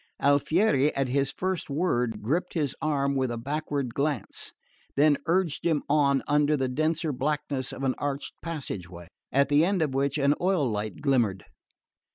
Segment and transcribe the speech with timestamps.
[0.19, 4.51] Alfieri, at his first word, gripped his arm with a backward glance;
[4.95, 9.63] then urged him on under the denser blackness of an arched passage way, at the
[9.63, 11.45] end of which an oil light glimmered.